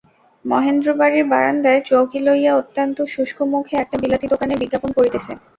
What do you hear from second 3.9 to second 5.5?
বিলাতি দোকানের বিজ্ঞাপন পড়িতেছে।